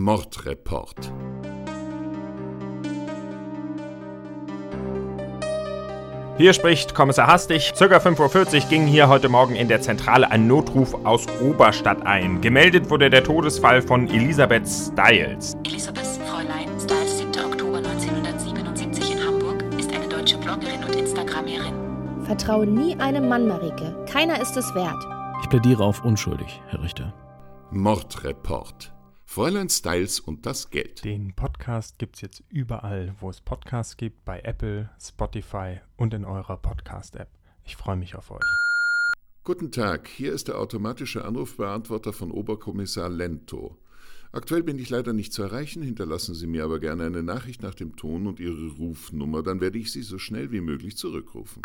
[0.00, 1.12] Mordreport.
[6.38, 7.72] Hier spricht Kommissar Hastig.
[7.76, 12.40] Circa 5.40 Uhr ging hier heute Morgen in der Zentrale ein Notruf aus Oberstadt ein.
[12.40, 15.54] Gemeldet wurde der Todesfall von Elisabeth Stiles.
[15.66, 17.30] Elisabeth Fräulein Stiles, 7.
[17.44, 22.24] Oktober 1977 in Hamburg, ist eine deutsche Bloggerin und Instagramerin.
[22.24, 23.94] Vertraue nie einem Mann, Marike.
[24.10, 25.06] Keiner ist es wert.
[25.42, 27.12] Ich plädiere auf unschuldig, Herr Richter.
[27.70, 28.94] Mordreport.
[29.32, 31.04] Fräulein Styles und das Geld.
[31.04, 36.56] Den Podcast gibt's jetzt überall, wo es Podcasts gibt, bei Apple, Spotify und in eurer
[36.56, 37.28] Podcast-App.
[37.64, 38.40] Ich freue mich auf euch.
[39.44, 43.76] Guten Tag, hier ist der automatische Anrufbeantworter von Oberkommissar Lento.
[44.32, 47.76] Aktuell bin ich leider nicht zu erreichen, hinterlassen Sie mir aber gerne eine Nachricht nach
[47.76, 51.62] dem Ton und Ihre Rufnummer, dann werde ich Sie so schnell wie möglich zurückrufen.